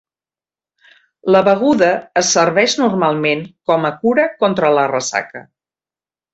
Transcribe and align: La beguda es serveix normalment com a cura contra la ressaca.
La 1.35 1.41
beguda 1.47 1.89
es 2.23 2.33
serveix 2.39 2.75
normalment 2.85 3.45
com 3.73 3.87
a 3.91 3.95
cura 4.03 4.29
contra 4.43 4.75
la 4.81 4.91
ressaca. 4.97 5.47